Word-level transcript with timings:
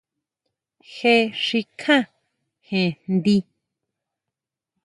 Jé 0.93 1.13
xikjá 1.43 1.97
jen 2.67 2.91
njdi. 3.13 3.37